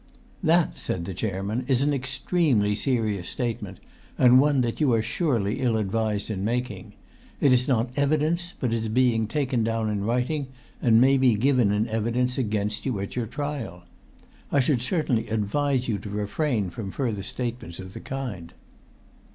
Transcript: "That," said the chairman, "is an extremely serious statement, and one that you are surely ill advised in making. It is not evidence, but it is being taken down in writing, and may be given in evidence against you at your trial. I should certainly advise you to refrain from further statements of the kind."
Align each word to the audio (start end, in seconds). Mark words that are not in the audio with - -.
"That," 0.41 0.79
said 0.79 1.05
the 1.05 1.13
chairman, 1.13 1.63
"is 1.67 1.83
an 1.83 1.93
extremely 1.93 2.73
serious 2.73 3.29
statement, 3.29 3.79
and 4.17 4.39
one 4.39 4.61
that 4.61 4.81
you 4.81 4.91
are 4.93 5.01
surely 5.03 5.59
ill 5.61 5.77
advised 5.77 6.31
in 6.31 6.43
making. 6.43 6.93
It 7.39 7.53
is 7.53 7.67
not 7.67 7.91
evidence, 7.95 8.55
but 8.59 8.73
it 8.73 8.77
is 8.81 8.87
being 8.89 9.27
taken 9.27 9.63
down 9.63 9.91
in 9.91 10.03
writing, 10.03 10.47
and 10.81 10.99
may 10.99 11.17
be 11.17 11.35
given 11.35 11.71
in 11.71 11.87
evidence 11.87 12.39
against 12.39 12.83
you 12.83 12.99
at 12.99 13.15
your 13.15 13.27
trial. 13.27 13.83
I 14.51 14.59
should 14.59 14.81
certainly 14.81 15.29
advise 15.29 15.87
you 15.87 15.99
to 15.99 16.09
refrain 16.09 16.71
from 16.71 16.89
further 16.89 17.21
statements 17.21 17.77
of 17.77 17.93
the 17.93 17.99
kind." 17.99 18.53